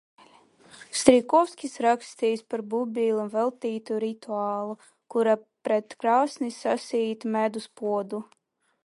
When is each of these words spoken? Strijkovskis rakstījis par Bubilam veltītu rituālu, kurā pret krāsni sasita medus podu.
Strijkovskis 0.99 1.75
rakstījis 1.85 2.41
par 2.53 2.63
Bubilam 2.71 3.29
veltītu 3.35 3.99
rituālu, 4.05 4.79
kurā 5.17 5.37
pret 5.69 5.97
krāsni 6.05 6.51
sasita 6.57 7.35
medus 7.37 7.71
podu. 7.83 8.25